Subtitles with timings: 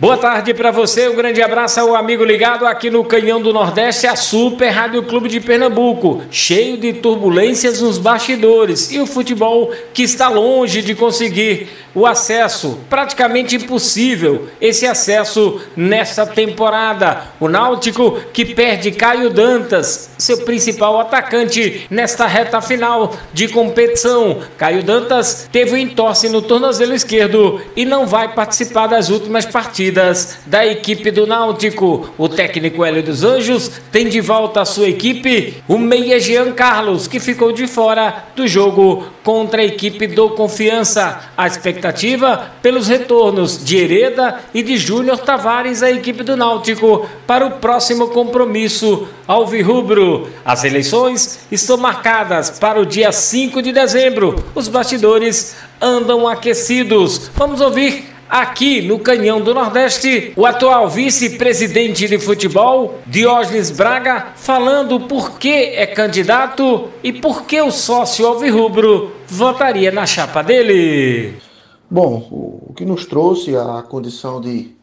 [0.00, 4.06] Boa tarde para você, um grande abraço ao amigo ligado aqui no Canhão do Nordeste,
[4.06, 10.04] a Super Rádio Clube de Pernambuco, cheio de turbulências nos bastidores e o futebol que
[10.04, 17.24] está longe de conseguir o acesso, praticamente impossível esse acesso nesta temporada.
[17.40, 24.42] O Náutico que perde Caio Dantas, seu principal atacante nesta reta final de competição.
[24.56, 29.87] Caio Dantas teve um entorse no tornozelo esquerdo e não vai participar das últimas partidas
[29.90, 32.10] da equipe do Náutico.
[32.16, 37.06] O técnico Hélio dos Anjos tem de volta a sua equipe o meia Jean Carlos,
[37.06, 41.30] que ficou de fora do jogo contra a equipe do Confiança.
[41.36, 47.46] A expectativa pelos retornos de Hereda e de Júnior Tavares à equipe do Náutico para
[47.46, 50.28] o próximo compromisso alvirrubro.
[50.44, 54.42] As eleições estão marcadas para o dia 5 de dezembro.
[54.54, 57.30] Os bastidores andam aquecidos.
[57.34, 65.00] Vamos ouvir aqui no Canhão do Nordeste, o atual vice-presidente de futebol, Diógenes Braga, falando
[65.00, 71.36] por que é candidato e por que o sócio alvirrubro votaria na chapa dele.
[71.90, 74.76] Bom, o que nos trouxe a condição de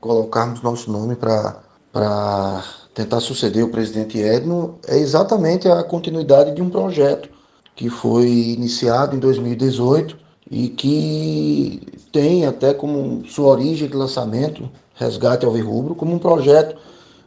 [0.00, 6.68] colocarmos nosso nome para tentar suceder o presidente Edno é exatamente a continuidade de um
[6.68, 7.28] projeto
[7.76, 10.16] que foi iniciado em 2018
[10.50, 11.80] e que
[12.12, 16.76] tem até como sua origem de lançamento, Resgate Alvirrubro, como um projeto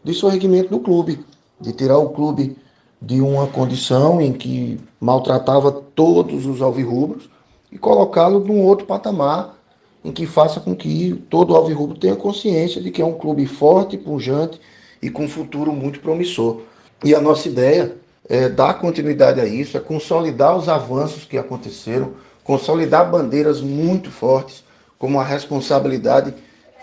[0.03, 1.23] de sorregimento do clube,
[1.59, 2.57] de tirar o clube
[3.01, 7.29] de uma condição em que maltratava todos os alvirrubros
[7.71, 9.57] e colocá-lo num outro patamar
[10.03, 13.97] em que faça com que todo alvirrubro tenha consciência de que é um clube forte,
[13.97, 14.59] pujante
[15.01, 16.61] e com um futuro muito promissor.
[17.03, 17.95] E a nossa ideia
[18.27, 24.63] é dar continuidade a isso, é consolidar os avanços que aconteceram, consolidar bandeiras muito fortes,
[25.01, 26.31] como a responsabilidade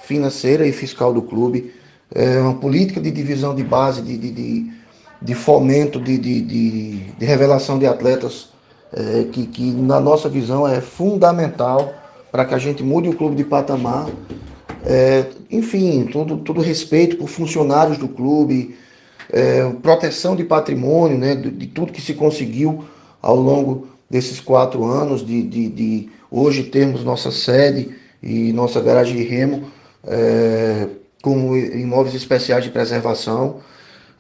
[0.03, 1.73] financeira e fiscal do clube,
[2.13, 4.71] é uma política de divisão de base, de, de, de,
[5.23, 8.49] de fomento, de, de, de, revelação de atletas,
[8.93, 11.95] é, que, que na nossa visão é fundamental
[12.33, 14.09] para que a gente mude o clube de patamar.
[14.85, 18.75] É, enfim, todo, todo respeito por funcionários do clube,
[19.31, 22.85] é, proteção de patrimônio, né, de, de tudo que se conseguiu
[23.23, 29.17] ao longo desses quatro anos de, de, de hoje termos nossa sede e nossa garagem
[29.17, 29.71] de remo
[30.07, 30.89] é,
[31.23, 33.61] como imóveis especiais de preservação,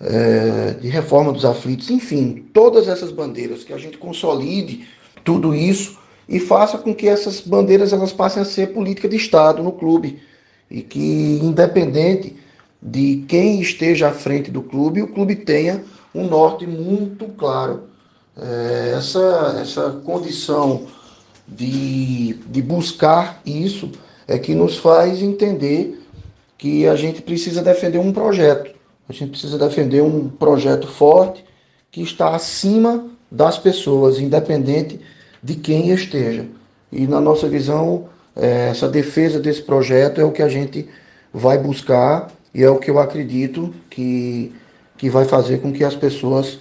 [0.00, 4.86] é, de reforma dos aflitos, enfim, todas essas bandeiras, que a gente consolide
[5.24, 5.98] tudo isso
[6.28, 10.20] e faça com que essas bandeiras elas passem a ser política de Estado no clube.
[10.70, 12.36] E que independente
[12.80, 15.82] de quem esteja à frente do clube, o clube tenha
[16.14, 17.84] um norte muito claro.
[18.36, 20.86] É, essa, essa condição
[21.48, 23.90] de, de buscar isso
[24.26, 25.98] é que nos faz entender
[26.58, 28.70] que a gente precisa defender um projeto.
[29.08, 31.44] A gente precisa defender um projeto forte
[31.90, 35.00] que está acima das pessoas, independente
[35.42, 36.46] de quem esteja.
[36.92, 40.86] E na nossa visão, é, essa defesa desse projeto é o que a gente
[41.32, 44.52] vai buscar e é o que eu acredito que,
[44.96, 46.58] que vai fazer com que as pessoas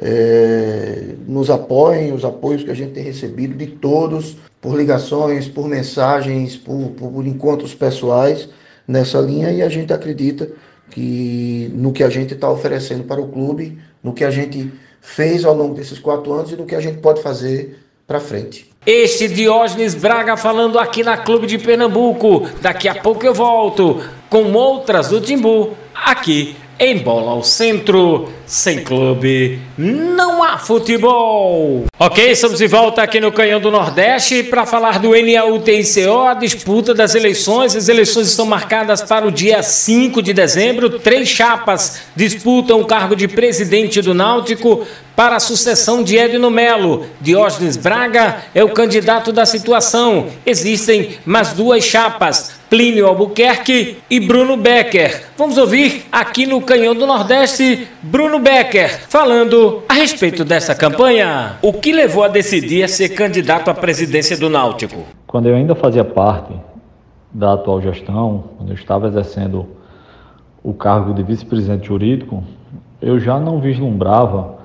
[0.00, 5.68] é, nos apoiem, os apoios que a gente tem recebido de todos, por ligações, por
[5.68, 8.48] mensagens, por, por encontros pessoais
[8.86, 10.48] nessa linha e a gente acredita
[10.90, 15.44] que no que a gente está oferecendo para o clube, no que a gente fez
[15.44, 18.70] ao longo desses quatro anos e no que a gente pode fazer para frente.
[18.86, 22.48] Este Diógenes Braga falando aqui na Clube de Pernambuco.
[22.62, 28.84] Daqui a pouco eu volto com outras do Timbu aqui em Bola ao Centro, sem
[28.84, 31.86] clube, não há futebol.
[31.98, 36.94] Ok, estamos de volta aqui no Canhão do Nordeste para falar do NAUTICO, a disputa
[36.94, 37.74] das eleições.
[37.74, 40.98] As eleições estão marcadas para o dia 5 de dezembro.
[41.00, 44.86] Três chapas disputam o cargo de presidente do Náutico
[45.16, 47.06] para a sucessão de Edno Melo.
[47.20, 50.28] Diógenes Braga é o candidato da situação.
[50.46, 55.24] Existem mais duas chapas, Plínio Albuquerque e Bruno Becker.
[55.38, 61.56] Vamos ouvir aqui no Canhão do Nordeste Bruno Becker falando a respeito dessa campanha.
[61.62, 65.04] O que levou a decidir a ser candidato à presidência do Náutico?
[65.26, 66.52] Quando eu ainda fazia parte
[67.32, 69.66] da atual gestão, quando eu estava exercendo
[70.62, 72.44] o cargo de vice-presidente jurídico,
[73.00, 74.58] eu já não vislumbrava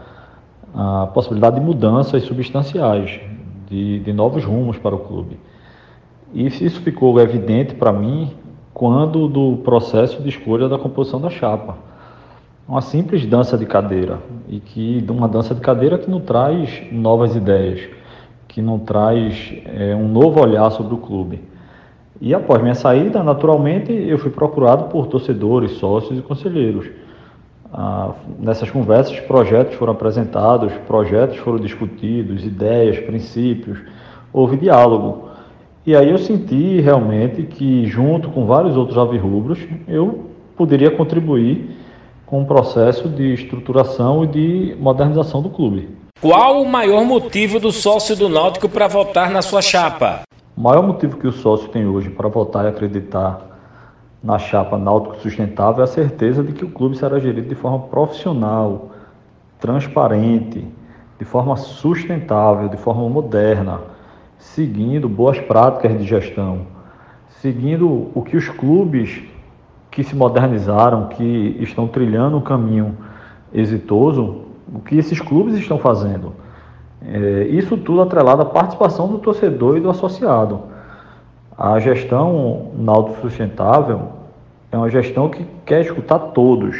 [0.75, 3.21] a possibilidade de mudanças substanciais,
[3.69, 5.37] de, de novos rumos para o clube.
[6.33, 8.31] Isso ficou evidente para mim
[8.73, 11.77] quando do processo de escolha da composição da chapa.
[12.67, 17.35] uma simples dança de cadeira e que uma dança de cadeira que não traz novas
[17.35, 17.81] ideias,
[18.47, 21.41] que não traz é, um novo olhar sobre o clube.
[22.19, 26.89] E após minha saída, naturalmente, eu fui procurado por torcedores, sócios e conselheiros.
[27.71, 33.79] Ah, nessas conversas, projetos foram apresentados, projetos foram discutidos, ideias, princípios,
[34.31, 35.32] houve diálogo.
[35.85, 41.75] E aí eu senti realmente que, junto com vários outros avirrubros, eu poderia contribuir
[42.25, 45.89] com o processo de estruturação e de modernização do clube.
[46.21, 50.21] Qual o maior motivo do sócio do Náutico para votar na sua chapa?
[50.55, 53.41] O maior motivo que o sócio tem hoje para votar e acreditar
[54.23, 57.79] na chapa Náutico Sustentável é a certeza de que o clube será gerido de forma
[57.79, 58.91] profissional,
[59.59, 60.65] transparente,
[61.19, 63.81] de forma sustentável, de forma moderna,
[64.43, 66.67] seguindo boas práticas de gestão,
[67.41, 69.23] seguindo o que os clubes
[69.89, 72.97] que se modernizaram, que estão trilhando um caminho
[73.53, 76.33] exitoso, o que esses clubes estão fazendo.
[77.01, 80.61] É, isso tudo atrelado à participação do torcedor e do associado.
[81.57, 84.09] A gestão náutico sustentável
[84.71, 86.75] é uma gestão que quer escutar todos,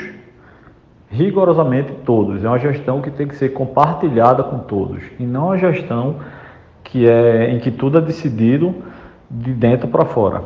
[1.09, 2.43] rigorosamente todos.
[2.43, 6.17] É uma gestão que tem que ser compartilhada com todos e não uma gestão
[6.83, 8.75] que é em que tudo é decidido
[9.29, 10.43] de dentro para fora.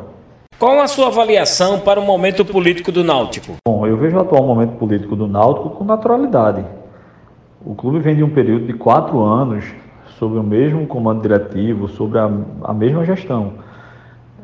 [0.59, 3.57] Qual a sua avaliação para o momento político do Náutico?
[3.67, 6.65] Bom, eu vejo o atual momento político do Náutico com naturalidade.
[7.63, 9.65] O clube vem de um período de quatro anos
[10.17, 12.29] sobre o mesmo comando diretivo, sobre a,
[12.63, 13.53] a mesma gestão.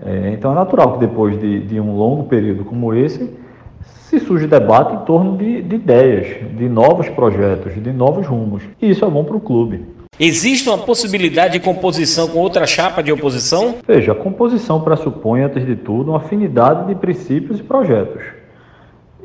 [0.06, 3.34] É, então é natural que depois de, de, um longo período como esse,
[3.82, 8.64] se surge debate em torno de, de ideias, de novos projetos, de novos rumos.
[8.82, 9.84] E isso é bom para o clube.
[10.20, 13.78] Existe uma possibilidade de composição com outra chapa de oposição?
[13.88, 18.22] Veja, a composição pressupõe, antes de tudo, uma afinidade de princípios e projetos.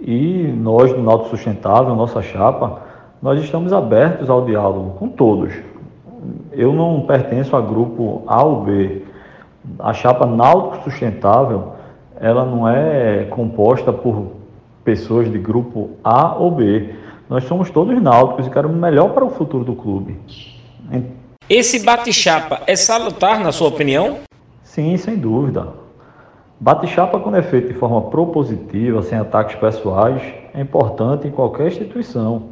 [0.01, 2.81] E nós, do Náutico Sustentável, nossa chapa,
[3.21, 5.53] nós estamos abertos ao diálogo com todos.
[6.53, 9.03] Eu não pertenço a grupo A ou B.
[9.79, 11.75] A chapa Náutico Sustentável,
[12.19, 14.33] ela não é composta por
[14.83, 16.95] pessoas de grupo A ou B.
[17.29, 20.17] Nós somos todos náuticos e queremos melhor para o futuro do clube.
[21.49, 24.19] Esse bate-chapa é salutar, na sua opinião?
[24.63, 25.69] Sim, sem dúvida.
[26.61, 30.21] Bate-chapa, quando é feito de forma propositiva, sem ataques pessoais,
[30.53, 32.51] é importante em qualquer instituição.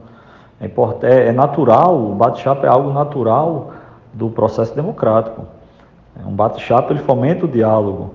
[0.61, 3.73] É, é, é natural, o bate-chapa é algo natural
[4.15, 5.45] do processo democrático.
[6.25, 8.15] Um bate-chapa ele fomenta o diálogo,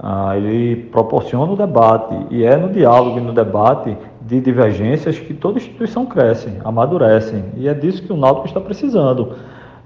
[0.00, 3.96] ah, ele proporciona o debate, e é no diálogo e no debate
[4.26, 7.44] de divergências que toda instituição cresce, amadurece.
[7.56, 9.34] E é disso que o Náutico está precisando.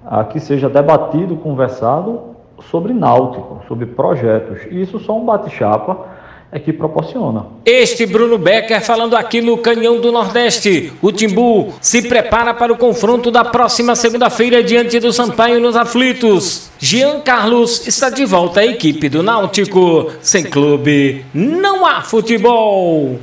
[0.05, 2.31] A que seja debatido, conversado
[2.71, 4.61] sobre náutico, sobre projetos.
[4.71, 6.07] E isso só um bate-chapa
[6.53, 7.47] é que proporciona.
[7.65, 10.93] Este Bruno Becker falando aqui no Canhão do Nordeste.
[11.01, 16.71] O Timbu se prepara para o confronto da próxima segunda-feira diante do Sampaio nos aflitos.
[16.79, 20.11] Jean Carlos está de volta à equipe do Náutico.
[20.21, 23.19] Sem clube, não há futebol.